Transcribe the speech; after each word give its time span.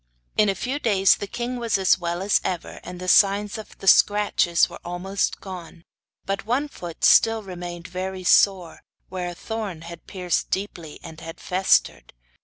In 0.35 0.49
a 0.49 0.55
few 0.55 0.79
days 0.79 1.17
the 1.17 1.27
king 1.27 1.57
was 1.57 1.77
as 1.77 1.99
well 1.99 2.23
as 2.23 2.41
ever, 2.43 2.79
and 2.83 2.99
the 2.99 3.07
signs 3.07 3.59
of 3.59 3.77
the 3.77 3.85
scratches 3.87 4.67
were 4.67 4.79
almost 4.83 5.39
gone; 5.39 5.83
but 6.25 6.43
one 6.43 6.67
foot 6.69 7.03
still 7.03 7.43
remained 7.43 7.87
very 7.87 8.23
sore, 8.23 8.81
where 9.09 9.29
a 9.29 9.35
thorn 9.35 9.81
had 9.81 10.07
pierced 10.07 10.49
deeply 10.49 10.99
and 11.03 11.21
had 11.21 11.39
festered. 11.39 12.13